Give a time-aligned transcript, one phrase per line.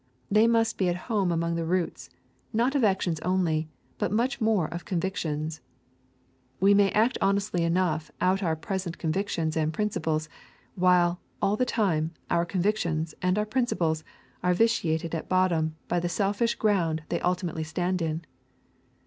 [0.31, 2.09] They must be at home among the roots,
[2.51, 3.69] not of actions only,
[3.99, 5.61] but much more of convictions.
[6.59, 10.27] We may act honestly enough out of our present convictions and principles,
[10.73, 14.03] while, all the time, our convictions and our principles
[14.41, 18.25] are vitiated at bottom by the selfish ground they ultimately stand in.